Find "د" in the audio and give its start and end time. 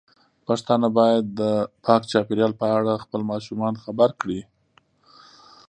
1.39-1.41